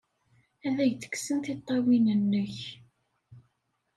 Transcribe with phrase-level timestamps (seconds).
[0.67, 2.55] Ad ak-d-kksen tiṭṭawin-nnek!